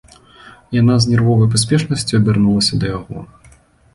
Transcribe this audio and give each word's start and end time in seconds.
Яна 0.81 0.93
з 1.03 1.09
нервовай 1.11 1.51
паспешнасцю 1.55 2.13
абярнулася 2.21 2.73
да 2.85 2.89
яго. 2.97 3.17